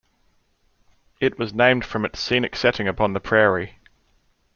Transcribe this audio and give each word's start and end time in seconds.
It 1.19 1.37
was 1.37 1.53
named 1.53 1.85
from 1.85 2.05
its 2.05 2.19
scenic 2.19 2.55
setting 2.55 2.87
upon 2.87 3.13
the 3.13 3.19
prairie. 3.19 3.75